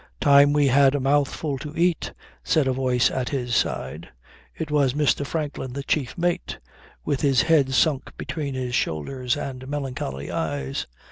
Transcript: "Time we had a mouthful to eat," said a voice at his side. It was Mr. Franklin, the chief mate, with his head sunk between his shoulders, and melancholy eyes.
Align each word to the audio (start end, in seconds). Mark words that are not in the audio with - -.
"Time 0.19 0.51
we 0.51 0.65
had 0.65 0.95
a 0.95 0.99
mouthful 0.99 1.59
to 1.59 1.75
eat," 1.77 2.11
said 2.43 2.65
a 2.67 2.73
voice 2.73 3.11
at 3.11 3.29
his 3.29 3.53
side. 3.55 4.09
It 4.57 4.71
was 4.71 4.95
Mr. 4.95 5.23
Franklin, 5.27 5.73
the 5.73 5.83
chief 5.83 6.17
mate, 6.17 6.57
with 7.05 7.21
his 7.21 7.43
head 7.43 7.75
sunk 7.75 8.17
between 8.17 8.55
his 8.55 8.73
shoulders, 8.73 9.37
and 9.37 9.67
melancholy 9.67 10.31
eyes. 10.31 10.87